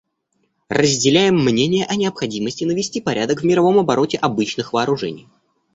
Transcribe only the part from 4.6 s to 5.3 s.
вооружений.